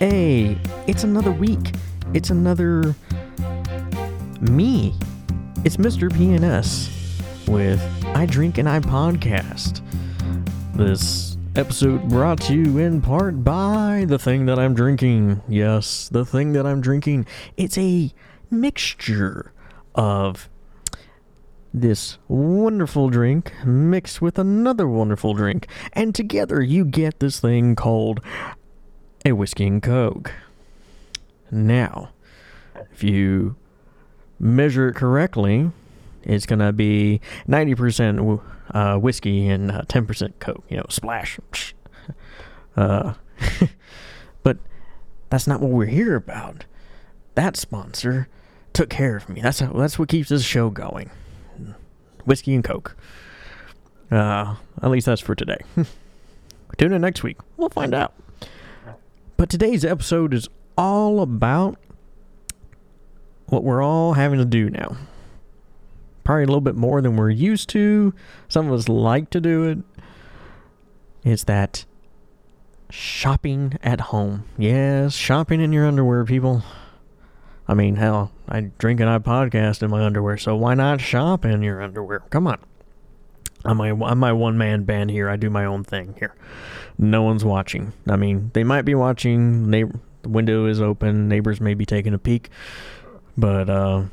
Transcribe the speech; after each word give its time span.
Hey, 0.00 0.56
it's 0.86 1.04
another 1.04 1.30
week. 1.30 1.74
It's 2.14 2.30
another 2.30 2.94
me. 4.40 4.94
It's 5.62 5.76
Mr. 5.76 6.08
PNS 6.08 6.88
with 7.46 7.82
I 8.16 8.24
Drink 8.24 8.56
and 8.56 8.66
I 8.66 8.80
Podcast. 8.80 9.82
This 10.74 11.36
episode 11.54 12.08
brought 12.08 12.40
to 12.44 12.54
you 12.54 12.78
in 12.78 13.02
part 13.02 13.44
by 13.44 14.06
the 14.08 14.18
thing 14.18 14.46
that 14.46 14.58
I'm 14.58 14.72
drinking. 14.72 15.42
Yes, 15.46 16.08
the 16.08 16.24
thing 16.24 16.54
that 16.54 16.64
I'm 16.64 16.80
drinking. 16.80 17.26
It's 17.58 17.76
a 17.76 18.10
mixture 18.50 19.52
of 19.94 20.48
this 21.74 22.16
wonderful 22.26 23.10
drink 23.10 23.52
mixed 23.66 24.22
with 24.22 24.38
another 24.38 24.88
wonderful 24.88 25.34
drink, 25.34 25.66
and 25.92 26.14
together 26.14 26.62
you 26.62 26.86
get 26.86 27.20
this 27.20 27.38
thing 27.38 27.76
called 27.76 28.20
a 29.24 29.32
whiskey 29.32 29.66
and 29.66 29.82
coke. 29.82 30.32
Now, 31.50 32.10
if 32.92 33.02
you 33.02 33.56
measure 34.38 34.88
it 34.88 34.94
correctly, 34.94 35.70
it's 36.22 36.46
gonna 36.46 36.72
be 36.72 37.20
90% 37.48 38.40
uh, 38.72 38.96
whiskey 38.96 39.48
and 39.48 39.70
uh, 39.70 39.82
10% 39.82 40.32
coke. 40.38 40.64
You 40.68 40.78
know, 40.78 40.86
splash. 40.88 41.38
Uh, 42.76 43.14
but 44.42 44.56
that's 45.28 45.46
not 45.46 45.60
what 45.60 45.70
we're 45.70 45.86
here 45.86 46.14
about. 46.14 46.64
That 47.34 47.56
sponsor 47.56 48.28
took 48.72 48.88
care 48.88 49.16
of 49.16 49.28
me. 49.28 49.40
That's 49.40 49.58
how, 49.58 49.72
that's 49.72 49.98
what 49.98 50.08
keeps 50.08 50.28
this 50.28 50.44
show 50.44 50.70
going. 50.70 51.10
Whiskey 52.24 52.54
and 52.54 52.64
coke. 52.64 52.96
Uh, 54.10 54.54
at 54.82 54.90
least 54.90 55.06
that's 55.06 55.20
for 55.20 55.34
today. 55.34 55.58
Tune 56.78 56.92
in 56.92 57.00
next 57.02 57.22
week. 57.22 57.38
We'll 57.56 57.68
find 57.68 57.92
out. 57.92 58.14
But 59.40 59.48
today's 59.48 59.86
episode 59.86 60.34
is 60.34 60.50
all 60.76 61.22
about 61.22 61.78
what 63.46 63.64
we're 63.64 63.82
all 63.82 64.12
having 64.12 64.38
to 64.38 64.44
do 64.44 64.68
now. 64.68 64.98
Probably 66.24 66.42
a 66.42 66.46
little 66.46 66.60
bit 66.60 66.74
more 66.74 67.00
than 67.00 67.16
we're 67.16 67.30
used 67.30 67.70
to. 67.70 68.12
Some 68.48 68.66
of 68.66 68.74
us 68.78 68.86
like 68.86 69.30
to 69.30 69.40
do 69.40 69.62
it. 69.62 69.78
it. 69.78 71.30
Is 71.30 71.44
that 71.44 71.86
shopping 72.90 73.78
at 73.82 74.02
home? 74.12 74.44
Yes, 74.58 75.14
shopping 75.14 75.62
in 75.62 75.72
your 75.72 75.86
underwear, 75.86 76.26
people. 76.26 76.62
I 77.66 77.72
mean, 77.72 77.96
hell, 77.96 78.32
I 78.46 78.72
drink 78.76 79.00
and 79.00 79.08
I 79.08 79.20
podcast 79.20 79.82
in 79.82 79.88
my 79.88 80.04
underwear, 80.04 80.36
so 80.36 80.54
why 80.54 80.74
not 80.74 81.00
shop 81.00 81.46
in 81.46 81.62
your 81.62 81.80
underwear? 81.80 82.20
Come 82.28 82.46
on. 82.46 82.58
I'm 83.64 83.76
my, 83.76 83.90
I'm 83.90 84.18
my 84.18 84.32
one 84.32 84.56
man 84.56 84.84
band 84.84 85.10
here. 85.10 85.28
I 85.28 85.36
do 85.36 85.50
my 85.50 85.64
own 85.64 85.84
thing 85.84 86.14
here. 86.18 86.34
No 86.98 87.22
one's 87.22 87.44
watching. 87.44 87.92
I 88.08 88.16
mean, 88.16 88.50
they 88.54 88.64
might 88.64 88.82
be 88.82 88.94
watching. 88.94 89.70
Neighbor, 89.70 89.98
the 90.22 90.28
window 90.28 90.66
is 90.66 90.80
open. 90.80 91.28
Neighbors 91.28 91.60
may 91.60 91.74
be 91.74 91.86
taking 91.86 92.14
a 92.14 92.18
peek, 92.18 92.50
but 93.36 93.68
uh, 93.68 94.04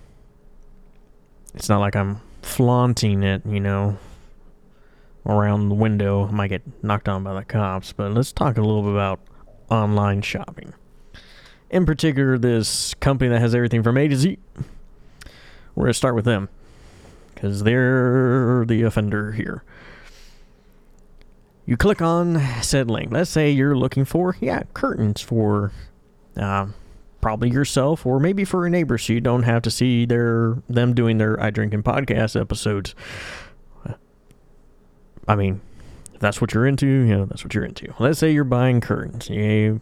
it's 1.53 1.69
not 1.69 1.79
like 1.79 1.95
I'm 1.95 2.21
flaunting 2.41 3.23
it. 3.23 3.45
You 3.45 3.59
know, 3.59 3.97
around 5.25 5.69
the 5.69 5.75
window. 5.75 6.27
I 6.27 6.31
might 6.31 6.47
get 6.49 6.63
knocked 6.83 7.07
on 7.07 7.23
by 7.23 7.33
the 7.33 7.45
cops. 7.45 7.93
But 7.93 8.13
let's 8.13 8.31
talk 8.31 8.57
a 8.57 8.61
little 8.61 8.83
bit 8.83 8.91
about 8.91 9.19
online 9.69 10.21
shopping. 10.21 10.73
In 11.69 11.85
particular, 11.85 12.37
this 12.37 12.93
company 12.95 13.29
that 13.29 13.39
has 13.39 13.53
everything 13.53 13.83
from 13.83 13.97
A 13.97 14.07
to 14.07 14.15
Z. 14.15 14.37
We're 15.75 15.85
gonna 15.85 15.93
start 15.93 16.15
with 16.15 16.25
them 16.25 16.49
because 17.37 17.61
they're 17.61 18.65
the 18.65 18.81
offender 18.81 19.31
here. 19.31 19.63
You 21.67 21.77
click 21.77 22.01
on 22.01 22.41
said 22.63 22.89
link. 22.89 23.11
Let's 23.11 23.29
say 23.29 23.51
you're 23.51 23.77
looking 23.77 24.05
for, 24.05 24.35
yeah, 24.39 24.63
curtains 24.73 25.21
for 25.21 25.71
uh, 26.35 26.67
probably 27.21 27.51
yourself 27.51 28.07
or 28.07 28.19
maybe 28.19 28.43
for 28.43 28.65
a 28.65 28.69
neighbor 28.71 28.97
so 28.97 29.13
you 29.13 29.21
don't 29.21 29.43
have 29.43 29.61
to 29.63 29.71
see 29.71 30.05
their 30.05 30.57
them 30.67 30.95
doing 30.95 31.19
their 31.19 31.39
I 31.39 31.51
Drink 31.51 31.75
and 31.75 31.83
Podcast 31.83 32.39
episodes. 32.39 32.95
I 35.27 35.35
mean, 35.35 35.61
if 36.15 36.19
that's 36.19 36.41
what 36.41 36.53
you're 36.55 36.65
into, 36.65 36.87
you 36.87 37.15
know, 37.15 37.25
that's 37.25 37.43
what 37.43 37.53
you're 37.53 37.65
into. 37.65 37.93
Let's 37.99 38.17
say 38.17 38.31
you're 38.31 38.45
buying 38.45 38.81
curtains. 38.81 39.29
You 39.29 39.81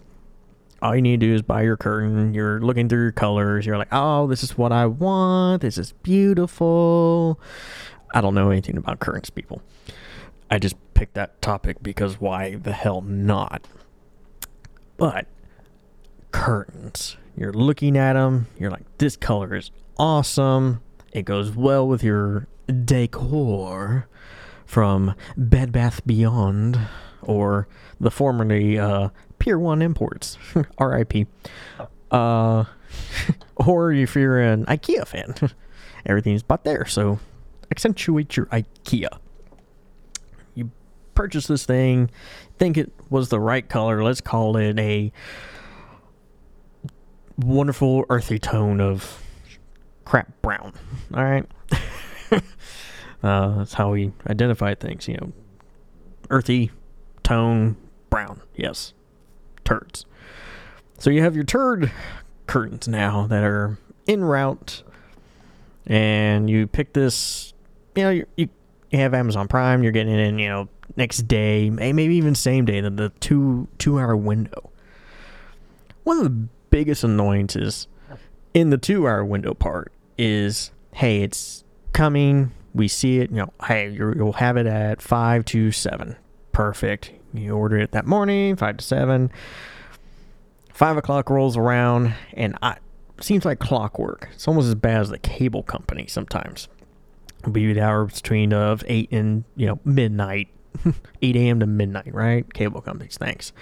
all 0.85 0.95
you 0.95 1.01
need 1.01 1.19
to 1.19 1.25
do 1.25 1.33
is 1.33 1.41
buy 1.41 1.63
your 1.63 1.77
curtain. 1.77 2.35
You're 2.35 2.61
looking 2.61 2.87
through 2.87 3.01
your 3.01 3.11
colors. 3.11 3.65
You're 3.65 3.77
like, 3.77 3.91
oh, 3.91 4.27
this 4.27 4.43
is 4.43 4.55
what 4.55 4.71
I 4.71 4.85
want. 4.85 5.63
This 5.63 5.79
is 5.79 5.93
beautiful. 6.03 7.39
I 8.13 8.21
don't 8.21 8.35
know 8.35 8.51
anything 8.51 8.77
about 8.77 8.99
curtains, 8.99 9.31
people. 9.31 9.63
I 10.51 10.59
just 10.59 10.75
picked 10.93 11.15
that 11.15 11.41
topic 11.41 11.81
because 11.81 12.21
why 12.21 12.55
the 12.55 12.71
hell 12.71 13.01
not? 13.01 13.67
But 14.97 15.25
curtains, 16.31 17.17
you're 17.35 17.51
looking 17.51 17.97
at 17.97 18.13
them. 18.13 18.45
You're 18.59 18.69
like, 18.69 18.85
this 18.99 19.17
color 19.17 19.55
is 19.55 19.71
awesome. 19.97 20.83
It 21.11 21.23
goes 21.23 21.51
well 21.51 21.87
with 21.87 22.03
your 22.03 22.47
decor 22.67 24.07
from 24.67 25.15
Bed 25.35 25.71
Bath 25.71 26.05
Beyond 26.05 26.79
or 27.23 27.67
the 27.99 28.11
formerly 28.11 28.77
uh, 28.77 29.09
Pier 29.39 29.59
1 29.59 29.81
Imports, 29.81 30.37
RIP. 30.79 31.27
Uh, 32.11 32.65
or 33.55 33.91
if 33.91 34.15
you're 34.15 34.39
an 34.39 34.65
IKEA 34.65 35.07
fan, 35.07 35.35
everything's 36.05 36.43
bought 36.43 36.63
there, 36.63 36.85
so 36.85 37.19
accentuate 37.71 38.37
your 38.37 38.45
IKEA. 38.47 39.09
You 40.53 40.71
purchase 41.13 41.47
this 41.47 41.65
thing, 41.65 42.09
think 42.57 42.77
it 42.77 42.91
was 43.09 43.29
the 43.29 43.39
right 43.39 43.67
color, 43.67 44.03
let's 44.03 44.21
call 44.21 44.57
it 44.57 44.79
a 44.79 45.11
wonderful 47.37 48.05
earthy 48.09 48.39
tone 48.39 48.79
of 48.79 49.21
crap 50.05 50.41
brown. 50.41 50.73
All 51.13 51.23
right. 51.23 51.45
uh, 52.31 53.57
that's 53.57 53.73
how 53.73 53.91
we 53.91 54.13
identify 54.29 54.75
things, 54.75 55.07
you 55.07 55.17
know. 55.17 55.33
Earthy 56.29 56.71
tone 57.23 57.75
brown. 58.09 58.41
Yes 58.55 58.93
turds. 59.65 60.05
So 60.97 61.09
you 61.09 61.21
have 61.21 61.35
your 61.35 61.43
turd 61.43 61.91
curtains 62.47 62.87
now 62.87 63.27
that 63.27 63.43
are 63.43 63.77
in 64.07 64.23
route, 64.23 64.83
and 65.85 66.49
you 66.49 66.67
pick 66.67 66.93
this. 66.93 67.53
You 67.95 68.03
know, 68.03 68.09
you, 68.09 68.25
you 68.37 68.49
have 68.93 69.13
Amazon 69.13 69.47
Prime. 69.47 69.83
You're 69.83 69.91
getting 69.91 70.13
it 70.13 70.19
in, 70.19 70.39
you 70.39 70.47
know, 70.47 70.69
next 70.95 71.27
day, 71.27 71.69
maybe 71.69 72.15
even 72.15 72.35
same 72.35 72.65
day. 72.65 72.81
The, 72.81 72.89
the 72.89 73.09
two 73.19 73.67
two 73.77 73.99
hour 73.99 74.15
window. 74.15 74.71
One 76.03 76.17
of 76.17 76.23
the 76.23 76.47
biggest 76.69 77.03
annoyances 77.03 77.87
in 78.53 78.69
the 78.69 78.77
two 78.77 79.07
hour 79.07 79.25
window 79.25 79.53
part 79.53 79.91
is, 80.17 80.71
hey, 80.93 81.21
it's 81.23 81.63
coming. 81.93 82.51
We 82.73 82.87
see 82.87 83.19
it. 83.19 83.29
You 83.31 83.37
know, 83.37 83.53
hey, 83.65 83.89
you'll 83.89 84.33
have 84.33 84.57
it 84.57 84.67
at 84.67 85.01
five 85.01 85.45
to 85.45 85.71
seven. 85.71 86.15
Perfect. 86.51 87.11
You 87.37 87.55
order 87.55 87.77
it 87.77 87.91
that 87.91 88.05
morning, 88.05 88.55
five 88.55 88.77
to 88.77 88.83
seven. 88.83 89.31
Five 90.73 90.97
o'clock 90.97 91.29
rolls 91.29 91.55
around, 91.55 92.13
and 92.33 92.57
I 92.61 92.77
seems 93.21 93.45
like 93.45 93.59
clockwork. 93.59 94.29
It's 94.33 94.47
almost 94.47 94.67
as 94.67 94.75
bad 94.75 95.01
as 95.01 95.09
the 95.09 95.19
cable 95.19 95.63
company 95.63 96.05
sometimes. 96.07 96.67
It'll 97.39 97.51
be 97.51 97.71
the 97.73 97.81
hour 97.81 98.05
between 98.05 98.53
of 98.53 98.83
eight 98.87 99.11
and 99.11 99.43
you 99.55 99.67
know 99.67 99.79
midnight, 99.85 100.49
eight 101.21 101.35
a.m. 101.35 101.59
to 101.59 101.65
midnight, 101.65 102.13
right? 102.13 102.51
Cable 102.53 102.81
companies, 102.81 103.17
thanks. 103.17 103.53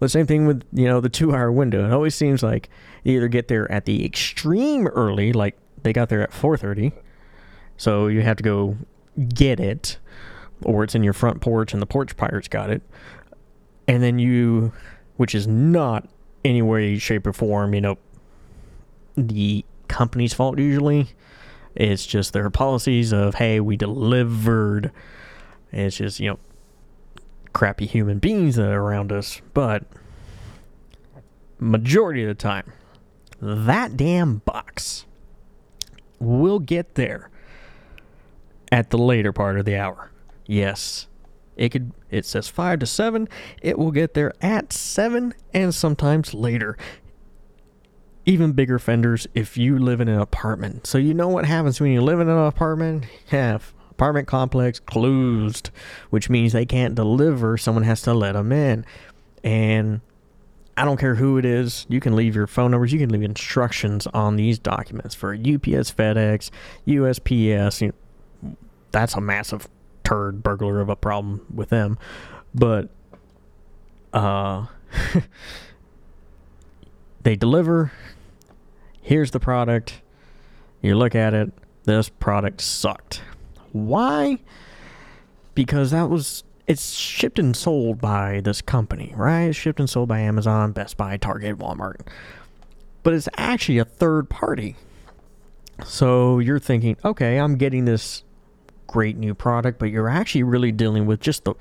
The 0.00 0.08
same 0.08 0.26
thing 0.26 0.46
with 0.46 0.64
you 0.72 0.86
know 0.86 1.00
the 1.00 1.08
two-hour 1.08 1.50
window. 1.52 1.86
It 1.86 1.92
always 1.92 2.14
seems 2.14 2.42
like 2.42 2.68
you 3.04 3.16
either 3.16 3.28
get 3.28 3.48
there 3.48 3.70
at 3.70 3.86
the 3.86 4.04
extreme 4.04 4.86
early, 4.88 5.32
like 5.32 5.56
they 5.82 5.92
got 5.92 6.08
there 6.08 6.22
at 6.22 6.32
four 6.32 6.56
thirty, 6.56 6.92
so 7.76 8.08
you 8.08 8.22
have 8.22 8.36
to 8.36 8.42
go 8.42 8.76
get 9.28 9.60
it 9.60 9.98
or 10.62 10.84
it's 10.84 10.94
in 10.94 11.02
your 11.02 11.12
front 11.12 11.40
porch 11.40 11.72
and 11.72 11.82
the 11.82 11.86
porch 11.86 12.16
pirates 12.16 12.48
got 12.48 12.70
it. 12.70 12.82
And 13.86 14.02
then 14.02 14.18
you, 14.18 14.72
which 15.16 15.34
is 15.34 15.46
not 15.46 16.08
any 16.44 16.62
way, 16.62 16.98
shape, 16.98 17.26
or 17.26 17.32
form, 17.32 17.74
you 17.74 17.80
know, 17.80 17.98
the 19.16 19.64
company's 19.88 20.34
fault 20.34 20.58
usually. 20.58 21.08
It's 21.74 22.06
just 22.06 22.32
their 22.32 22.50
policies 22.50 23.12
of, 23.12 23.34
hey, 23.36 23.60
we 23.60 23.76
delivered. 23.76 24.92
It's 25.72 25.96
just, 25.96 26.20
you 26.20 26.30
know, 26.30 26.38
crappy 27.52 27.86
human 27.86 28.18
beings 28.18 28.56
that 28.56 28.68
are 28.68 28.82
around 28.82 29.12
us. 29.12 29.40
But 29.54 29.84
majority 31.58 32.22
of 32.22 32.28
the 32.28 32.34
time, 32.34 32.72
that 33.40 33.96
damn 33.96 34.38
box 34.38 35.04
will 36.18 36.58
get 36.58 36.94
there 36.94 37.30
at 38.70 38.90
the 38.90 38.98
later 38.98 39.32
part 39.32 39.58
of 39.58 39.64
the 39.64 39.76
hour. 39.76 40.10
Yes. 40.46 41.06
It 41.56 41.70
could 41.70 41.92
it 42.10 42.24
says 42.24 42.48
5 42.48 42.80
to 42.80 42.86
7. 42.86 43.28
It 43.62 43.78
will 43.78 43.90
get 43.90 44.14
there 44.14 44.32
at 44.40 44.72
7 44.72 45.34
and 45.52 45.74
sometimes 45.74 46.34
later. 46.34 46.76
Even 48.26 48.52
bigger 48.52 48.78
fenders 48.78 49.26
if 49.34 49.56
you 49.56 49.78
live 49.78 50.00
in 50.00 50.08
an 50.08 50.18
apartment. 50.18 50.86
So 50.86 50.96
you 50.98 51.12
know 51.12 51.28
what 51.28 51.44
happens 51.44 51.80
when 51.80 51.92
you 51.92 52.00
live 52.00 52.20
in 52.20 52.28
an 52.28 52.38
apartment? 52.38 53.04
Yeah, 53.30 53.58
apartment 53.90 54.26
complex 54.26 54.80
closed, 54.80 55.70
which 56.10 56.30
means 56.30 56.52
they 56.52 56.66
can't 56.66 56.94
deliver. 56.94 57.58
Someone 57.58 57.84
has 57.84 58.02
to 58.02 58.14
let 58.14 58.32
them 58.32 58.50
in. 58.50 58.86
And 59.42 60.00
I 60.76 60.84
don't 60.84 60.98
care 60.98 61.14
who 61.16 61.38
it 61.38 61.44
is. 61.44 61.86
You 61.88 62.00
can 62.00 62.16
leave 62.16 62.34
your 62.34 62.46
phone 62.46 62.70
numbers. 62.70 62.92
You 62.92 62.98
can 62.98 63.10
leave 63.10 63.22
instructions 63.22 64.06
on 64.08 64.36
these 64.36 64.58
documents 64.58 65.14
for 65.14 65.34
UPS, 65.34 65.92
FedEx, 65.92 66.50
USPS. 66.86 67.80
You 67.82 67.92
know, 68.42 68.56
that's 68.90 69.14
a 69.14 69.20
massive 69.20 69.68
turd 70.04 70.42
burglar 70.42 70.80
of 70.80 70.88
a 70.88 70.96
problem 70.96 71.44
with 71.52 71.70
them. 71.70 71.98
But 72.54 72.90
uh, 74.12 74.66
they 77.22 77.36
deliver. 77.36 77.92
Here's 79.00 79.32
the 79.32 79.40
product. 79.40 80.00
You 80.80 80.96
look 80.96 81.14
at 81.14 81.34
it. 81.34 81.52
This 81.84 82.08
product 82.08 82.60
sucked. 82.60 83.22
Why? 83.72 84.38
Because 85.54 85.90
that 85.90 86.08
was 86.08 86.44
it's 86.66 86.92
shipped 86.92 87.38
and 87.38 87.54
sold 87.54 88.00
by 88.00 88.40
this 88.40 88.62
company, 88.62 89.12
right? 89.16 89.44
It's 89.44 89.58
shipped 89.58 89.80
and 89.80 89.88
sold 89.88 90.08
by 90.08 90.20
Amazon, 90.20 90.72
Best 90.72 90.96
Buy, 90.96 91.16
Target, 91.16 91.58
Walmart. 91.58 92.00
But 93.02 93.12
it's 93.12 93.28
actually 93.36 93.78
a 93.78 93.84
third 93.84 94.30
party. 94.30 94.76
So 95.84 96.38
you're 96.38 96.58
thinking, 96.58 96.96
okay, 97.04 97.38
I'm 97.38 97.56
getting 97.56 97.84
this 97.84 98.22
great 98.86 99.16
new 99.16 99.34
product, 99.34 99.78
but 99.78 99.90
you're 99.90 100.08
actually 100.08 100.42
really 100.42 100.72
dealing 100.72 101.06
with 101.06 101.20
just 101.20 101.44
the 101.44 101.54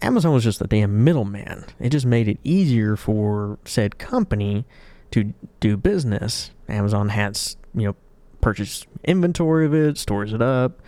Amazon 0.00 0.32
was 0.32 0.44
just 0.44 0.62
a 0.62 0.66
damn 0.66 1.04
middleman. 1.04 1.64
It 1.78 1.90
just 1.90 2.06
made 2.06 2.28
it 2.28 2.38
easier 2.42 2.96
for 2.96 3.58
said 3.64 3.98
company 3.98 4.64
to 5.10 5.34
do 5.60 5.76
business. 5.76 6.50
Amazon 6.68 7.10
has, 7.10 7.56
you 7.74 7.88
know, 7.88 7.96
purchase 8.40 8.86
inventory 9.04 9.66
of 9.66 9.74
it, 9.74 9.98
stores 9.98 10.32
it 10.32 10.40
up, 10.40 10.80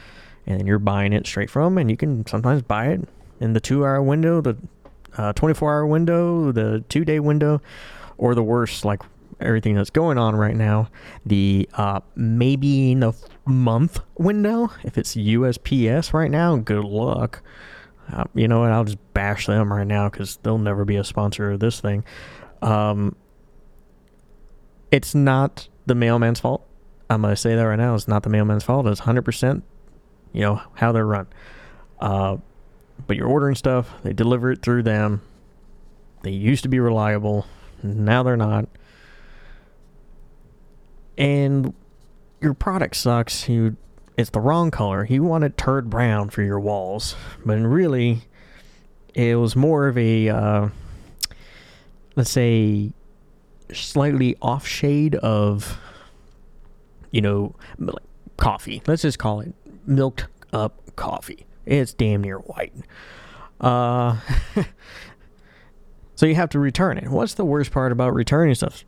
and 0.46 0.58
then 0.58 0.66
you're 0.66 0.78
buying 0.78 1.12
it 1.12 1.26
straight 1.26 1.50
from, 1.50 1.78
and 1.78 1.90
you 1.90 1.96
can 1.96 2.26
sometimes 2.26 2.62
buy 2.62 2.86
it 2.88 3.08
in 3.40 3.52
the 3.52 3.60
two 3.60 3.84
hour 3.84 4.02
window, 4.02 4.40
the 4.40 4.56
uh, 5.16 5.32
24 5.34 5.72
hour 5.72 5.86
window, 5.86 6.52
the 6.52 6.84
two 6.88 7.04
day 7.04 7.20
window, 7.20 7.60
or 8.18 8.34
the 8.34 8.42
worst, 8.42 8.84
like 8.84 9.02
everything 9.40 9.74
that's 9.74 9.90
going 9.90 10.18
on 10.18 10.36
right 10.36 10.56
now, 10.56 10.88
the 11.24 11.68
uh, 11.74 12.00
maybe 12.14 12.92
in 12.92 13.02
a 13.02 13.14
month 13.44 14.00
window. 14.16 14.70
If 14.82 14.98
it's 14.98 15.14
USPS 15.14 16.12
right 16.12 16.30
now, 16.30 16.56
good 16.56 16.84
luck. 16.84 17.42
Uh, 18.12 18.24
you 18.34 18.46
know 18.48 18.60
what? 18.60 18.70
I'll 18.70 18.84
just 18.84 19.12
bash 19.14 19.46
them 19.46 19.72
right 19.72 19.86
now 19.86 20.08
because 20.08 20.36
they'll 20.42 20.58
never 20.58 20.84
be 20.84 20.96
a 20.96 21.04
sponsor 21.04 21.50
of 21.52 21.60
this 21.60 21.80
thing. 21.80 22.04
Um, 22.62 23.16
it's 24.90 25.14
not 25.14 25.68
the 25.86 25.94
mailman's 25.94 26.40
fault. 26.40 26.66
I'm 27.10 27.22
going 27.22 27.32
to 27.32 27.40
say 27.40 27.54
that 27.54 27.62
right 27.62 27.76
now. 27.76 27.94
It's 27.94 28.08
not 28.08 28.22
the 28.22 28.30
mailman's 28.30 28.64
fault. 28.64 28.86
It's 28.86 29.00
100% 29.00 29.62
you 30.36 30.42
know 30.42 30.60
how 30.74 30.92
they're 30.92 31.06
run. 31.06 31.26
Uh, 31.98 32.36
but 33.06 33.16
you're 33.16 33.26
ordering 33.26 33.54
stuff, 33.54 33.90
they 34.02 34.12
deliver 34.12 34.52
it 34.52 34.62
through 34.62 34.82
them. 34.82 35.22
They 36.22 36.30
used 36.30 36.62
to 36.64 36.68
be 36.68 36.78
reliable, 36.78 37.46
now 37.82 38.22
they're 38.22 38.36
not. 38.36 38.68
And 41.18 41.74
your 42.40 42.54
product 42.54 42.96
sucks. 42.96 43.48
You 43.48 43.76
it's 44.16 44.30
the 44.30 44.40
wrong 44.40 44.70
color. 44.70 45.06
You 45.08 45.22
wanted 45.24 45.56
turd 45.58 45.90
brown 45.90 46.30
for 46.30 46.42
your 46.42 46.58
walls, 46.58 47.16
but 47.44 47.58
really, 47.58 48.22
it 49.14 49.36
was 49.36 49.54
more 49.54 49.88
of 49.88 49.98
a 49.98 50.28
uh, 50.28 50.68
let's 52.16 52.30
say 52.30 52.92
slightly 53.72 54.36
off 54.40 54.66
shade 54.66 55.14
of 55.16 55.78
you 57.10 57.20
know 57.20 57.54
coffee. 58.36 58.82
Let's 58.86 59.02
just 59.02 59.18
call 59.18 59.40
it 59.40 59.54
milked 59.86 60.26
up 60.52 60.80
coffee. 60.96 61.46
It's 61.66 61.92
damn 61.92 62.22
near 62.22 62.38
white. 62.38 62.72
Uh, 63.60 64.18
so 66.14 66.26
you 66.26 66.34
have 66.34 66.50
to 66.50 66.58
return 66.58 66.98
it. 66.98 67.08
What's 67.08 67.34
the 67.34 67.44
worst 67.44 67.70
part 67.70 67.92
about 67.92 68.14
returning 68.14 68.54
stuff? 68.54 68.84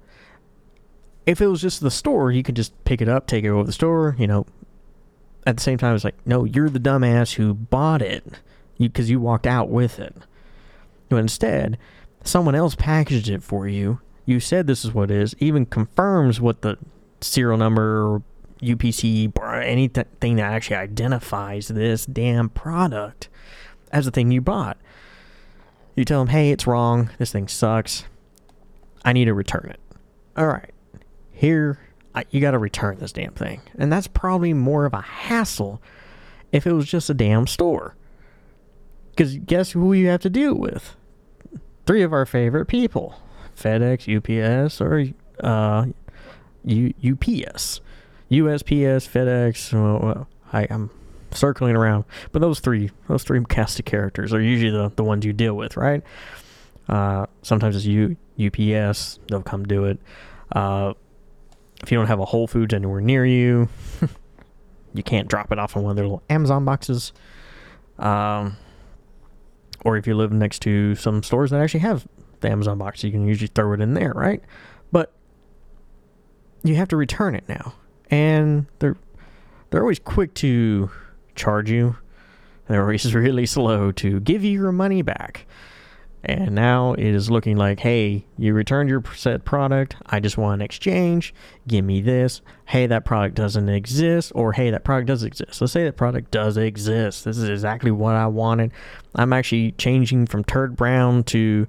If 1.28 1.42
it 1.42 1.46
was 1.48 1.60
just 1.60 1.82
the 1.82 1.90
store, 1.90 2.32
you 2.32 2.42
could 2.42 2.56
just 2.56 2.72
pick 2.84 3.02
it 3.02 3.08
up, 3.08 3.26
take 3.26 3.44
it 3.44 3.50
over 3.50 3.64
the 3.64 3.72
store. 3.72 4.16
You 4.18 4.26
know, 4.26 4.46
at 5.46 5.58
the 5.58 5.62
same 5.62 5.76
time, 5.76 5.94
it's 5.94 6.02
like, 6.02 6.16
no, 6.26 6.44
you're 6.44 6.70
the 6.70 6.80
dumbass 6.80 7.34
who 7.34 7.52
bought 7.52 8.00
it 8.00 8.24
because 8.78 9.10
you, 9.10 9.18
you 9.18 9.20
walked 9.20 9.46
out 9.46 9.68
with 9.68 9.98
it. 9.98 10.16
But 11.10 11.16
instead, 11.16 11.76
someone 12.24 12.54
else 12.54 12.74
packaged 12.74 13.28
it 13.28 13.42
for 13.42 13.68
you. 13.68 14.00
You 14.24 14.40
said 14.40 14.66
this 14.66 14.86
is 14.86 14.94
what 14.94 15.10
it 15.10 15.18
is, 15.18 15.34
even 15.38 15.66
confirms 15.66 16.40
what 16.40 16.62
the 16.62 16.78
serial 17.20 17.58
number 17.58 18.22
UPC, 18.62 19.30
anything 19.62 20.36
that 20.36 20.52
actually 20.52 20.76
identifies 20.76 21.68
this 21.68 22.06
damn 22.06 22.48
product 22.48 23.28
as 23.92 24.06
the 24.06 24.10
thing 24.10 24.30
you 24.30 24.40
bought. 24.40 24.78
You 25.94 26.06
tell 26.06 26.20
them, 26.20 26.28
hey, 26.28 26.52
it's 26.52 26.66
wrong. 26.66 27.10
This 27.18 27.32
thing 27.32 27.48
sucks. 27.48 28.04
I 29.04 29.12
need 29.12 29.26
to 29.26 29.34
return 29.34 29.68
it. 29.68 29.80
All 30.34 30.46
right. 30.46 30.70
Here, 31.38 31.78
I, 32.16 32.24
you 32.32 32.40
got 32.40 32.50
to 32.50 32.58
return 32.58 32.98
this 32.98 33.12
damn 33.12 33.32
thing. 33.32 33.60
And 33.78 33.92
that's 33.92 34.08
probably 34.08 34.52
more 34.52 34.86
of 34.86 34.92
a 34.92 35.00
hassle 35.00 35.80
if 36.50 36.66
it 36.66 36.72
was 36.72 36.86
just 36.86 37.08
a 37.08 37.14
damn 37.14 37.46
store. 37.46 37.94
Because 39.10 39.36
guess 39.38 39.70
who 39.70 39.92
you 39.92 40.08
have 40.08 40.22
to 40.22 40.30
deal 40.30 40.54
with? 40.54 40.96
Three 41.86 42.02
of 42.02 42.12
our 42.12 42.26
favorite 42.26 42.66
people 42.66 43.22
FedEx, 43.56 44.08
UPS, 44.08 44.80
or 44.80 45.06
uh, 45.38 45.86
U- 46.64 46.94
UPS. 47.12 47.82
USPS, 48.32 49.08
FedEx. 49.08 49.72
Well, 49.72 50.26
I, 50.52 50.64
am 50.64 50.90
circling 51.30 51.76
around, 51.76 52.04
but 52.32 52.42
those 52.42 52.58
three, 52.58 52.90
those 53.06 53.22
three 53.22 53.44
cast 53.44 53.78
of 53.78 53.84
characters 53.84 54.34
are 54.34 54.40
usually 54.40 54.72
the, 54.72 54.90
the 54.96 55.04
ones 55.04 55.24
you 55.24 55.32
deal 55.32 55.54
with, 55.54 55.76
right? 55.76 56.02
Uh, 56.88 57.26
sometimes 57.42 57.76
it's 57.76 57.84
U, 57.84 58.16
UPS, 58.44 59.20
they'll 59.28 59.42
come 59.42 59.62
do 59.62 59.84
it. 59.84 60.00
Uh, 60.50 60.94
if 61.82 61.90
you 61.90 61.98
don't 61.98 62.06
have 62.06 62.20
a 62.20 62.24
Whole 62.24 62.46
Foods 62.46 62.74
anywhere 62.74 63.00
near 63.00 63.24
you, 63.24 63.68
you 64.94 65.02
can't 65.02 65.28
drop 65.28 65.52
it 65.52 65.58
off 65.58 65.76
in 65.76 65.82
one 65.82 65.90
of 65.90 65.96
their 65.96 66.06
little 66.06 66.22
Amazon 66.28 66.64
boxes. 66.64 67.12
Um, 67.98 68.56
or 69.84 69.96
if 69.96 70.06
you 70.06 70.14
live 70.14 70.32
next 70.32 70.60
to 70.62 70.94
some 70.94 71.22
stores 71.22 71.50
that 71.50 71.60
actually 71.60 71.80
have 71.80 72.06
the 72.40 72.50
Amazon 72.50 72.78
box, 72.78 73.04
you 73.04 73.10
can 73.10 73.26
usually 73.26 73.48
throw 73.48 73.72
it 73.72 73.80
in 73.80 73.94
there, 73.94 74.12
right? 74.14 74.42
But 74.92 75.12
you 76.62 76.74
have 76.76 76.88
to 76.88 76.96
return 76.96 77.34
it 77.34 77.44
now 77.48 77.74
and 78.10 78.66
they're 78.78 78.96
they're 79.70 79.82
always 79.82 79.98
quick 79.98 80.34
to 80.34 80.90
charge 81.34 81.70
you. 81.70 81.96
They're 82.68 82.82
always 82.82 83.14
really 83.14 83.46
slow 83.46 83.92
to 83.92 84.20
give 84.20 84.42
you 84.44 84.52
your 84.52 84.72
money 84.72 85.02
back. 85.02 85.46
And 86.24 86.54
now 86.54 86.94
it 86.94 87.14
is 87.14 87.30
looking 87.30 87.56
like, 87.56 87.80
hey, 87.80 88.26
you 88.36 88.52
returned 88.52 88.90
your 88.90 89.02
set 89.14 89.44
product. 89.44 89.96
I 90.06 90.20
just 90.20 90.36
want 90.36 90.60
an 90.60 90.64
exchange. 90.64 91.32
Give 91.66 91.84
me 91.84 92.00
this. 92.00 92.42
Hey, 92.66 92.86
that 92.86 93.04
product 93.04 93.36
doesn't 93.36 93.68
exist. 93.68 94.32
Or 94.34 94.52
hey, 94.52 94.70
that 94.70 94.84
product 94.84 95.06
does 95.06 95.22
exist. 95.22 95.60
Let's 95.60 95.72
say 95.72 95.84
that 95.84 95.96
product 95.96 96.30
does 96.30 96.56
exist. 96.56 97.24
This 97.24 97.38
is 97.38 97.48
exactly 97.48 97.90
what 97.90 98.14
I 98.14 98.26
wanted. 98.26 98.72
I'm 99.14 99.32
actually 99.32 99.72
changing 99.72 100.26
from 100.26 100.44
turd 100.44 100.76
brown 100.76 101.22
to, 101.24 101.66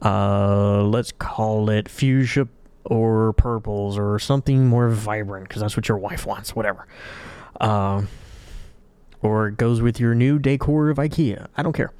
uh, 0.00 0.82
let's 0.84 1.12
call 1.12 1.68
it 1.68 1.88
fuchsia 1.88 2.48
or 2.84 3.32
purples 3.34 3.98
or 3.98 4.18
something 4.18 4.66
more 4.66 4.88
vibrant 4.88 5.48
because 5.48 5.62
that's 5.62 5.76
what 5.76 5.88
your 5.88 5.98
wife 5.98 6.26
wants, 6.26 6.56
whatever. 6.56 6.86
Uh, 7.60 8.02
or 9.20 9.48
it 9.48 9.56
goes 9.56 9.80
with 9.80 10.00
your 10.00 10.14
new 10.14 10.38
decor 10.38 10.88
of 10.88 10.96
IKEA. 10.96 11.46
I 11.56 11.62
don't 11.62 11.74
care. 11.74 11.92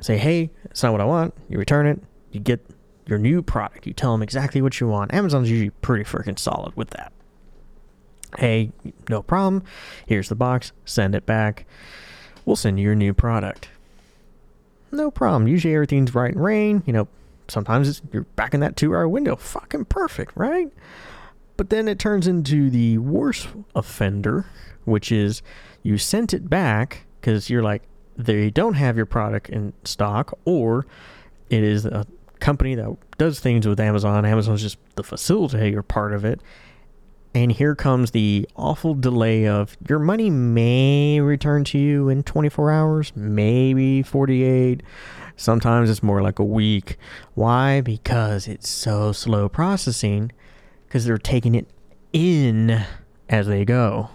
Say, 0.00 0.18
hey, 0.18 0.50
it's 0.66 0.82
not 0.82 0.92
what 0.92 1.00
I 1.00 1.04
want. 1.04 1.34
You 1.48 1.58
return 1.58 1.86
it. 1.86 2.00
You 2.30 2.40
get 2.40 2.64
your 3.06 3.18
new 3.18 3.40
product. 3.42 3.86
You 3.86 3.92
tell 3.92 4.12
them 4.12 4.22
exactly 4.22 4.60
what 4.60 4.80
you 4.80 4.88
want. 4.88 5.14
Amazon's 5.14 5.50
usually 5.50 5.70
pretty 5.70 6.04
freaking 6.04 6.38
solid 6.38 6.76
with 6.76 6.90
that. 6.90 7.12
Hey, 8.38 8.72
no 9.08 9.22
problem. 9.22 9.62
Here's 10.06 10.28
the 10.28 10.34
box. 10.34 10.72
Send 10.84 11.14
it 11.14 11.24
back. 11.24 11.66
We'll 12.44 12.56
send 12.56 12.78
you 12.78 12.84
your 12.84 12.94
new 12.94 13.14
product. 13.14 13.68
No 14.92 15.10
problem. 15.10 15.48
Usually 15.48 15.74
everything's 15.74 16.14
right 16.14 16.32
in 16.32 16.38
rain. 16.38 16.82
You 16.86 16.92
know, 16.92 17.08
sometimes 17.48 18.02
you're 18.12 18.22
back 18.22 18.54
in 18.54 18.60
that 18.60 18.76
two 18.76 18.94
hour 18.94 19.08
window. 19.08 19.36
Fucking 19.36 19.86
perfect, 19.86 20.32
right? 20.36 20.70
But 21.56 21.70
then 21.70 21.88
it 21.88 21.98
turns 21.98 22.26
into 22.26 22.68
the 22.68 22.98
worst 22.98 23.48
offender, 23.74 24.46
which 24.84 25.10
is 25.10 25.42
you 25.82 25.96
sent 25.96 26.34
it 26.34 26.50
back 26.50 27.06
because 27.20 27.48
you're 27.48 27.62
like, 27.62 27.82
they 28.16 28.50
don't 28.50 28.74
have 28.74 28.96
your 28.96 29.06
product 29.06 29.48
in 29.48 29.72
stock, 29.84 30.38
or 30.44 30.86
it 31.50 31.62
is 31.62 31.84
a 31.86 32.06
company 32.40 32.74
that 32.74 32.96
does 33.18 33.40
things 33.40 33.66
with 33.66 33.80
Amazon. 33.80 34.24
Amazon's 34.24 34.62
just 34.62 34.78
the 34.94 35.02
facilitator 35.02 35.86
part 35.86 36.12
of 36.12 36.24
it. 36.24 36.40
And 37.34 37.52
here 37.52 37.74
comes 37.74 38.12
the 38.12 38.48
awful 38.56 38.94
delay 38.94 39.46
of 39.46 39.76
your 39.86 39.98
money 39.98 40.30
may 40.30 41.20
return 41.20 41.64
to 41.64 41.78
you 41.78 42.08
in 42.08 42.22
24 42.22 42.70
hours, 42.70 43.12
maybe 43.14 44.02
48. 44.02 44.82
Sometimes 45.36 45.90
it's 45.90 46.02
more 46.02 46.22
like 46.22 46.38
a 46.38 46.44
week. 46.44 46.96
Why? 47.34 47.82
Because 47.82 48.48
it's 48.48 48.70
so 48.70 49.12
slow 49.12 49.50
processing 49.50 50.32
because 50.86 51.04
they're 51.04 51.18
taking 51.18 51.54
it 51.54 51.66
in 52.14 52.82
as 53.28 53.46
they 53.46 53.66
go. 53.66 54.08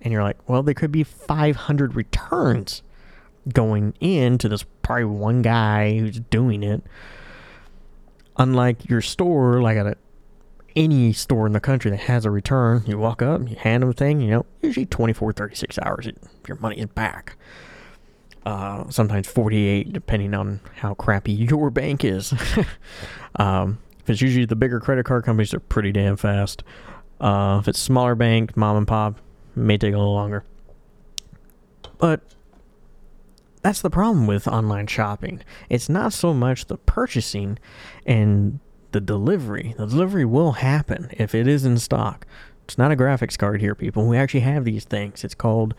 And 0.00 0.12
you're 0.12 0.22
like, 0.22 0.48
well, 0.48 0.62
there 0.62 0.74
could 0.74 0.92
be 0.92 1.02
500 1.02 1.96
returns 1.96 2.82
going 3.52 3.94
in 4.00 4.38
to 4.38 4.48
this 4.48 4.64
probably 4.82 5.04
one 5.04 5.42
guy 5.42 5.98
who's 5.98 6.20
doing 6.20 6.62
it. 6.62 6.82
Unlike 8.36 8.88
your 8.88 9.00
store, 9.00 9.60
like 9.60 9.76
at 9.76 9.86
a, 9.86 9.96
any 10.76 11.12
store 11.12 11.46
in 11.46 11.52
the 11.52 11.60
country 11.60 11.90
that 11.90 12.00
has 12.00 12.24
a 12.24 12.30
return, 12.30 12.84
you 12.86 12.98
walk 12.98 13.20
up, 13.20 13.48
you 13.48 13.56
hand 13.56 13.82
them 13.82 13.90
a 13.90 13.92
thing, 13.92 14.20
you 14.20 14.30
know, 14.30 14.46
usually 14.62 14.86
24, 14.86 15.32
36 15.32 15.78
hours, 15.82 16.08
your 16.46 16.56
money 16.58 16.76
is 16.78 16.86
back. 16.86 17.36
Uh, 18.46 18.88
sometimes 18.88 19.26
48, 19.26 19.92
depending 19.92 20.32
on 20.34 20.60
how 20.76 20.94
crappy 20.94 21.32
your 21.50 21.70
bank 21.70 22.04
is. 22.04 22.32
um, 23.36 23.78
if 24.00 24.08
it's 24.08 24.22
usually 24.22 24.46
the 24.46 24.56
bigger 24.56 24.80
credit 24.80 25.04
card 25.04 25.24
companies, 25.24 25.50
they're 25.50 25.60
pretty 25.60 25.92
damn 25.92 26.16
fast. 26.16 26.62
Uh, 27.20 27.58
if 27.60 27.68
it's 27.68 27.78
smaller 27.78 28.14
bank, 28.14 28.56
mom 28.56 28.76
and 28.76 28.86
pop, 28.86 29.20
may 29.56 29.76
take 29.76 29.92
a 29.92 29.98
little 29.98 30.14
longer. 30.14 30.44
But 31.98 32.20
that's 33.58 33.80
the 33.80 33.90
problem 33.90 34.26
with 34.26 34.48
online 34.48 34.86
shopping. 34.86 35.42
It's 35.68 35.88
not 35.88 36.12
so 36.12 36.32
much 36.32 36.66
the 36.66 36.76
purchasing 36.76 37.58
and 38.06 38.60
the 38.92 39.00
delivery. 39.00 39.74
The 39.76 39.86
delivery 39.86 40.24
will 40.24 40.52
happen 40.52 41.08
if 41.12 41.34
it 41.34 41.46
is 41.46 41.64
in 41.64 41.78
stock. 41.78 42.26
It's 42.64 42.78
not 42.78 42.92
a 42.92 42.96
graphics 42.96 43.38
card 43.38 43.60
here, 43.60 43.74
people. 43.74 44.06
We 44.06 44.16
actually 44.16 44.40
have 44.40 44.64
these 44.64 44.84
things. 44.84 45.24
It's 45.24 45.34
called 45.34 45.74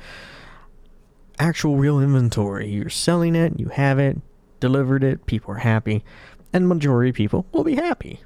actual 1.39 1.77
real 1.77 1.99
inventory. 1.99 2.69
You're 2.69 2.89
selling 2.89 3.35
it, 3.35 3.59
you 3.59 3.69
have 3.69 3.99
it, 3.99 4.17
delivered 4.59 5.03
it, 5.03 5.25
people 5.25 5.53
are 5.53 5.59
happy, 5.59 6.03
and 6.51 6.67
majority 6.67 7.09
of 7.09 7.15
people 7.15 7.45
will 7.51 7.63
be 7.63 7.75
happy. 7.75 8.21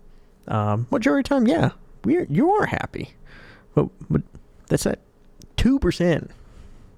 Um, 0.48 0.88
majority 0.92 1.26
of 1.26 1.30
time, 1.30 1.48
yeah, 1.48 1.72
we 2.04 2.26
you 2.30 2.52
are 2.52 2.66
happy, 2.66 3.14
but 3.76 3.90
but 4.10 4.22
that's 4.68 4.84
that 4.84 5.00
two 5.56 5.80
percent 5.80 6.32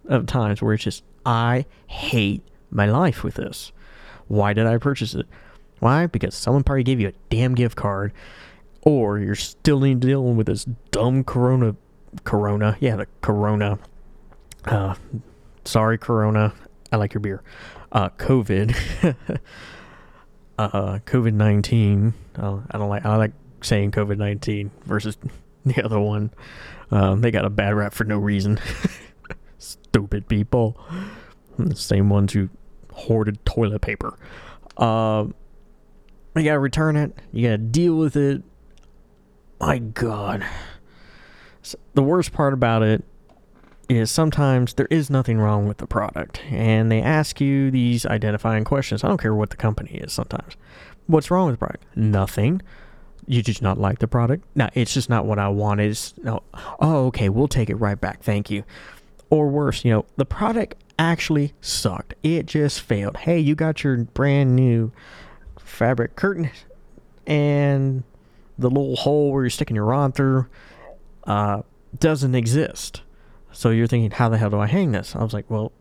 of 0.06 0.26
times 0.26 0.62
where 0.62 0.74
it's 0.74 0.84
just 0.84 1.04
I 1.26 1.66
hate 1.88 2.44
my 2.70 2.86
life 2.86 3.24
with 3.24 3.36
this. 3.36 3.72
Why 4.28 4.54
did 4.54 4.68
I 4.68 4.78
purchase 4.78 5.14
it? 5.14 5.26
Why? 5.80 6.08
Because 6.08 6.36
someone 6.36 6.64
probably 6.64 6.84
gave 6.84 7.00
you 7.00 7.10
a 7.10 7.14
damn 7.30 7.56
gift 7.56 7.76
card, 7.76 8.14
or 8.82 9.20
you're 9.20 9.36
still 9.36 9.80
dealing 9.80 10.38
with 10.38 10.48
this 10.48 10.66
dumb 10.92 11.24
Corona, 11.24 11.76
Corona, 12.24 12.78
yeah, 12.80 12.96
the 12.96 13.08
Corona. 13.22 13.80
Uh, 14.66 14.96
sorry, 15.64 15.98
Corona. 15.98 16.54
I 16.92 16.98
like 16.98 17.14
your 17.14 17.22
beer. 17.22 17.44
Uh, 17.92 18.10
COVID. 18.10 18.76
uh, 20.58 21.00
COVID 21.06 21.34
nineteen. 21.34 22.14
Uh, 22.36 22.60
I 22.72 22.78
don't 22.78 22.90
like. 22.90 23.06
I 23.06 23.16
like 23.18 23.34
saying 23.62 23.92
COVID 23.92 24.18
nineteen 24.18 24.72
versus 24.86 25.18
the 25.66 25.84
other 25.84 26.00
one. 26.00 26.32
Um, 26.92 27.22
they 27.22 27.32
got 27.32 27.46
a 27.46 27.50
bad 27.50 27.74
rap 27.74 27.94
for 27.94 28.04
no 28.04 28.18
reason. 28.18 28.60
Stupid 29.66 30.28
people. 30.28 30.78
The 31.58 31.76
same 31.76 32.10
ones 32.10 32.34
who 32.34 32.50
hoarded 32.92 33.44
toilet 33.46 33.82
paper. 33.82 34.18
Uh, 34.78 35.26
you 36.36 36.44
gotta 36.44 36.60
return 36.60 36.96
it. 36.96 37.14
You 37.32 37.48
gotta 37.48 37.58
deal 37.58 37.96
with 37.96 38.16
it. 38.16 38.44
My 39.60 39.80
God. 39.80 40.46
The 41.94 42.04
worst 42.04 42.32
part 42.34 42.54
about 42.54 42.84
it 42.84 43.04
is 43.90 44.12
sometimes 44.12 44.74
there 44.74 44.88
is 44.92 45.10
nothing 45.10 45.40
wrong 45.40 45.68
with 45.68 45.78
the 45.78 45.88
product, 45.88 46.42
and 46.52 46.92
they 46.92 47.02
ask 47.02 47.40
you 47.40 47.72
these 47.72 48.06
identifying 48.06 48.64
questions. 48.64 49.04
I 49.04 49.08
don't 49.08 49.22
care 49.22 49.34
what 49.34 49.50
the 49.50 49.56
company 49.56 49.92
is. 49.92 50.14
Sometimes, 50.14 50.58
what's 51.08 51.32
wrong 51.32 51.48
with 51.48 51.56
the 51.56 51.66
product? 51.66 51.86
Nothing. 51.96 52.62
You 53.28 53.42
just 53.42 53.62
not 53.62 53.80
like 53.80 54.00
the 54.00 54.08
product? 54.08 54.46
No, 54.56 54.70
it's 54.74 54.94
just 54.94 55.10
not 55.10 55.26
what 55.26 55.40
I 55.40 55.48
wanted. 55.48 55.92
It's, 55.92 56.14
no. 56.18 56.44
Oh, 56.80 57.08
okay. 57.08 57.30
We'll 57.30 57.48
take 57.48 57.70
it 57.70 57.76
right 57.76 58.00
back. 58.00 58.22
Thank 58.22 58.52
you. 58.52 58.64
Or 59.30 59.48
worse, 59.48 59.84
you 59.84 59.92
know, 59.92 60.06
the 60.18 60.26
product 60.26 60.76
actually 60.98 61.54
sucked. 61.62 62.14
It 62.24 62.46
just 62.46 62.82
failed. 62.82 63.18
Hey, 63.18 63.40
you 63.40 63.56
got 63.56 63.84
your 63.84 63.98
brand 63.98 64.56
new 64.56 64.92
fabric 65.60 66.16
curtain 66.16 66.52
and 67.28 68.04
the 68.58 68.70
little 68.70 68.96
hole 68.96 69.32
where 69.32 69.44
you're 69.44 69.50
sticking 69.50 69.76
your 69.76 69.86
rod 69.86 70.16
through 70.16 70.48
uh, 71.26 71.64
doesn't 72.00 72.36
exist. 72.36 73.02
So 73.52 73.70
you're 73.70 73.88
thinking, 73.88 74.12
how 74.12 74.30
the 74.30 74.38
hell 74.38 74.50
do 74.50 74.60
I 74.60 74.68
hang 74.68 74.92
this? 74.92 75.16
I 75.16 75.24
was 75.24 75.34
like, 75.34 75.50
well, 75.50 75.72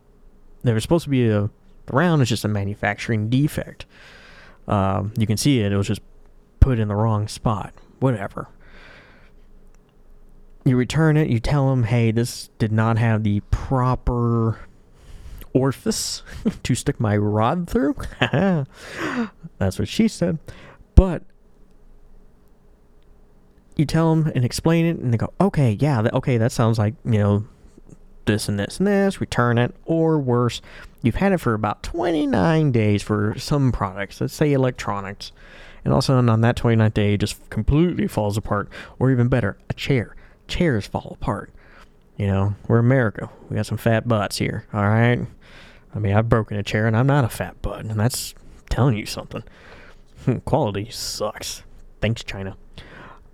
there 0.62 0.74
was 0.74 0.82
supposed 0.82 1.04
to 1.04 1.10
be 1.10 1.28
a 1.28 1.50
round 1.90 2.22
is 2.22 2.28
just 2.28 2.44
a 2.44 2.48
manufacturing 2.48 3.28
defect. 3.28 3.86
Um, 4.66 5.12
you 5.18 5.26
can 5.26 5.36
see 5.36 5.60
it; 5.60 5.72
it 5.72 5.76
was 5.76 5.88
just 5.88 6.00
put 6.60 6.78
in 6.78 6.88
the 6.88 6.94
wrong 6.94 7.28
spot. 7.28 7.74
Whatever. 8.00 8.48
You 10.64 10.76
return 10.76 11.16
it. 11.16 11.28
You 11.28 11.40
tell 11.40 11.68
them, 11.70 11.84
hey, 11.84 12.10
this 12.10 12.48
did 12.58 12.72
not 12.72 12.98
have 12.98 13.22
the 13.22 13.40
proper 13.50 14.60
orifice 15.52 16.22
to 16.62 16.74
stick 16.74 16.98
my 16.98 17.16
rod 17.16 17.68
through. 17.68 17.96
That's 18.20 19.78
what 19.78 19.88
she 19.88 20.08
said. 20.08 20.38
But 20.94 21.22
you 23.76 23.84
tell 23.84 24.14
them 24.14 24.32
and 24.34 24.44
explain 24.44 24.86
it, 24.86 24.98
and 24.98 25.12
they 25.12 25.16
go, 25.16 25.32
okay, 25.40 25.76
yeah, 25.80 26.02
th- 26.02 26.14
okay, 26.14 26.36
that 26.38 26.52
sounds 26.52 26.78
like, 26.78 26.94
you 27.04 27.18
know, 27.18 27.44
this 28.26 28.48
and 28.48 28.58
this 28.58 28.78
and 28.78 28.86
this, 28.86 29.20
return 29.20 29.58
it, 29.58 29.74
or 29.84 30.18
worse, 30.18 30.60
you've 31.02 31.16
had 31.16 31.32
it 31.32 31.38
for 31.38 31.54
about 31.54 31.82
29 31.82 32.72
days 32.72 33.02
for 33.02 33.34
some 33.38 33.72
products, 33.72 34.20
let's 34.20 34.34
say 34.34 34.52
electronics, 34.52 35.32
and 35.84 35.92
all 35.92 35.98
of 35.98 36.04
a 36.04 36.06
sudden 36.06 36.28
on 36.28 36.40
that 36.40 36.56
29th 36.56 36.94
day, 36.94 37.14
it 37.14 37.18
just 37.18 37.50
completely 37.50 38.06
falls 38.06 38.36
apart, 38.36 38.68
or 38.98 39.10
even 39.10 39.28
better, 39.28 39.58
a 39.68 39.74
chair. 39.74 40.14
Chairs 40.48 40.86
fall 40.86 41.16
apart. 41.20 41.50
You 42.16 42.26
know, 42.28 42.54
we're 42.68 42.78
America. 42.78 43.28
We 43.48 43.56
got 43.56 43.66
some 43.66 43.78
fat 43.78 44.06
butts 44.06 44.38
here, 44.38 44.66
all 44.72 44.88
right? 44.88 45.26
I 45.94 45.98
mean, 45.98 46.14
I've 46.14 46.28
broken 46.28 46.56
a 46.56 46.62
chair 46.62 46.86
and 46.86 46.96
I'm 46.96 47.06
not 47.06 47.24
a 47.24 47.28
fat 47.28 47.60
butt, 47.62 47.84
and 47.84 47.98
that's 47.98 48.34
telling 48.70 48.96
you 48.96 49.06
something. 49.06 49.42
Quality 50.44 50.90
sucks. 50.90 51.62
Thanks, 52.00 52.22
China. 52.22 52.56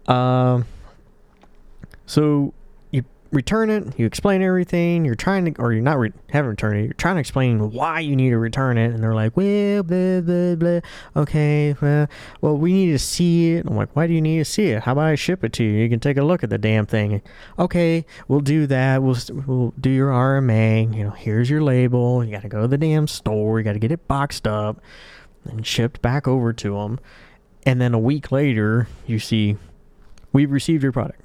Um, 0.07 0.67
so 2.07 2.55
return 3.31 3.71
it, 3.71 3.99
you 3.99 4.07
explain 4.07 4.43
everything, 4.43 5.05
you're 5.05 5.15
trying 5.15 5.45
to, 5.45 5.63
or 5.63 5.73
you're 5.73 5.83
not 5.83 5.99
re- 5.99 6.13
haven't 6.31 6.51
returned 6.51 6.79
it, 6.79 6.85
you're 6.85 6.93
trying 6.95 7.15
to 7.15 7.21
explain 7.21 7.71
why 7.71 8.01
you 8.01 8.17
need 8.17 8.31
to 8.31 8.39
return 8.39 8.77
it, 8.77 8.93
and 8.93 9.03
they're 9.03 9.15
like, 9.15 9.37
well, 9.37 9.83
blah, 9.83 10.21
blah, 10.21 10.55
blah, 10.57 10.81
okay, 11.23 11.75
well, 11.81 12.09
well, 12.41 12.57
we 12.57 12.73
need 12.73 12.91
to 12.91 12.99
see 12.99 13.53
it. 13.53 13.67
I'm 13.67 13.77
like, 13.77 13.95
why 13.95 14.07
do 14.07 14.13
you 14.13 14.21
need 14.21 14.39
to 14.39 14.45
see 14.45 14.71
it? 14.71 14.83
How 14.83 14.93
about 14.93 15.05
I 15.05 15.15
ship 15.15 15.45
it 15.45 15.53
to 15.55 15.65
you? 15.65 15.71
You 15.71 15.89
can 15.89 16.01
take 16.01 16.17
a 16.17 16.25
look 16.25 16.43
at 16.43 16.51
the 16.51 16.59
damn 16.59 16.87
thing. 16.87 17.23
Okay, 17.59 18.05
we'll 18.27 18.41
do 18.41 18.67
that. 18.67 19.03
We'll, 19.03 19.17
we'll 19.47 19.75
do 19.81 19.91
your 19.91 20.11
RMA. 20.11 20.95
You 20.95 21.05
know, 21.05 21.11
here's 21.11 21.49
your 21.49 21.63
label. 21.63 22.25
You 22.25 22.33
got 22.33 22.43
to 22.43 22.49
go 22.49 22.63
to 22.63 22.69
the 22.69 22.79
damn 22.79 23.07
store. 23.07 23.59
You 23.59 23.65
got 23.65 23.75
to 23.75 23.79
get 23.79 23.93
it 23.93 24.09
boxed 24.09 24.47
up 24.47 24.81
and 25.45 25.65
shipped 25.65 26.03
back 26.03 26.27
over 26.27 26.53
to 26.53 26.75
them. 26.75 26.99
And 27.65 27.81
then 27.81 27.95
a 27.95 27.99
week 27.99 28.33
later, 28.33 28.89
you 29.07 29.19
see, 29.19 29.57
we've 30.33 30.51
received 30.51 30.83
your 30.83 30.93
product 30.93 31.21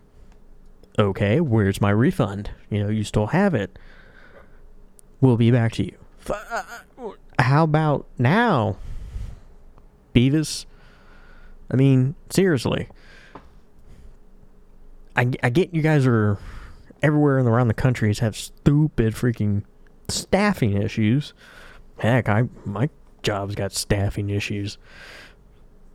okay, 0.98 1.40
where's 1.40 1.82
my 1.82 1.90
refund? 1.90 2.52
You 2.70 2.84
know, 2.84 2.90
you 2.90 3.04
still 3.04 3.28
have 3.28 3.54
it. 3.54 3.78
We'll 5.22 5.38
be 5.38 5.52
back 5.52 5.74
to 5.74 5.86
you. 5.86 5.98
How 7.40 7.64
about 7.64 8.06
now? 8.18 8.78
Beavis? 10.14 10.66
I 11.72 11.76
mean, 11.76 12.16
seriously. 12.30 12.90
I, 15.16 15.32
I 15.42 15.50
get 15.50 15.74
you 15.74 15.82
guys 15.82 16.06
are 16.06 16.38
everywhere 17.02 17.38
and 17.38 17.48
around 17.48 17.68
the 17.68 17.74
country 17.74 18.14
have 18.16 18.36
stupid 18.36 19.14
freaking 19.14 19.64
staffing 20.08 20.82
issues. 20.82 21.34
Heck, 21.98 22.28
I 22.28 22.44
my 22.66 22.90
job's 23.24 23.56
got 23.56 23.74
staffing 23.74 24.30
issues. 24.30 24.78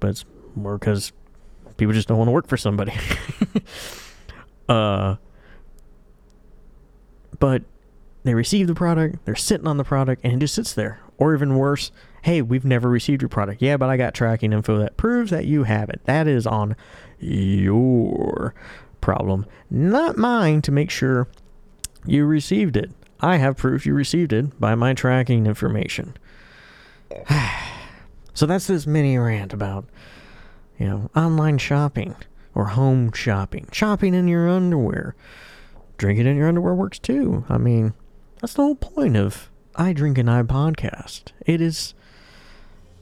But 0.00 0.10
it's 0.10 0.24
more 0.54 0.78
because 0.78 1.12
people 1.76 1.92
just 1.92 2.08
don't 2.08 2.18
want 2.18 2.28
to 2.28 2.32
work 2.32 2.48
for 2.48 2.56
somebody. 2.56 2.92
Uh, 4.70 5.16
but 7.40 7.62
they 8.22 8.34
receive 8.34 8.68
the 8.68 8.74
product, 8.74 9.24
they're 9.24 9.34
sitting 9.34 9.66
on 9.66 9.78
the 9.78 9.84
product, 9.84 10.22
and 10.24 10.34
it 10.34 10.38
just 10.38 10.54
sits 10.54 10.72
there. 10.72 11.00
Or 11.18 11.34
even 11.34 11.56
worse, 11.56 11.90
hey, 12.22 12.40
we've 12.40 12.64
never 12.64 12.88
received 12.88 13.20
your 13.20 13.28
product. 13.28 13.60
Yeah, 13.60 13.76
but 13.76 13.90
I 13.90 13.96
got 13.96 14.14
tracking 14.14 14.52
info 14.52 14.78
that 14.78 14.96
proves 14.96 15.32
that 15.32 15.44
you 15.46 15.64
have 15.64 15.90
it. 15.90 16.00
That 16.04 16.28
is 16.28 16.46
on 16.46 16.76
your 17.18 18.54
problem, 19.00 19.44
not 19.70 20.16
mine 20.16 20.62
to 20.62 20.72
make 20.72 20.90
sure 20.90 21.26
you 22.06 22.24
received 22.24 22.76
it. 22.76 22.92
I 23.18 23.38
have 23.38 23.56
proof 23.56 23.84
you 23.84 23.92
received 23.92 24.32
it 24.32 24.58
by 24.60 24.76
my 24.76 24.94
tracking 24.94 25.46
information. 25.46 26.16
so 28.34 28.46
that's 28.46 28.68
this 28.68 28.86
mini 28.86 29.18
rant 29.18 29.52
about, 29.52 29.86
you 30.78 30.86
know, 30.86 31.10
online 31.16 31.58
shopping 31.58 32.14
or 32.54 32.66
home 32.66 33.12
shopping. 33.12 33.68
Shopping 33.72 34.14
in 34.14 34.28
your 34.28 34.48
underwear. 34.48 35.14
Drinking 35.96 36.26
in 36.26 36.36
your 36.36 36.48
underwear 36.48 36.74
works 36.74 36.98
too. 36.98 37.44
I 37.48 37.58
mean, 37.58 37.94
that's 38.40 38.54
the 38.54 38.62
whole 38.62 38.74
point 38.74 39.16
of 39.16 39.50
I 39.76 39.92
Drink 39.92 40.18
and 40.18 40.30
I 40.30 40.42
podcast. 40.42 41.32
It 41.46 41.60
is 41.60 41.94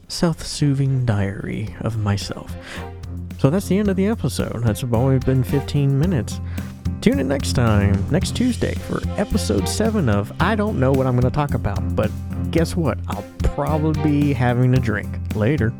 self-soothing 0.09 1.05
diary 1.07 1.77
of 1.81 1.99
myself. 1.99 2.57
So 3.39 3.51
that's 3.51 3.69
the 3.69 3.79
end 3.79 3.89
of 3.89 3.97
the 3.97 4.07
episode. 4.07 4.63
That's 4.65 4.83
only 4.85 5.19
been 5.19 5.45
15 5.45 5.99
minutes. 5.99 6.41
Tune 7.01 7.21
in 7.21 7.29
next 7.29 7.53
time, 7.53 8.05
next 8.11 8.35
Tuesday, 8.35 8.75
for 8.75 9.01
episode 9.17 9.69
7 9.69 10.09
of 10.09 10.33
I 10.41 10.57
don't 10.57 10.81
know 10.81 10.91
what 10.91 11.07
I'm 11.07 11.15
going 11.15 11.31
to 11.31 11.35
talk 11.35 11.55
about, 11.55 11.95
but 11.95 12.11
guess 12.51 12.75
what? 12.75 12.99
I'll 13.09 13.25
probably 13.55 14.03
be 14.03 14.33
having 14.33 14.75
a 14.75 14.81
drink. 14.81 15.09
Later. 15.37 15.73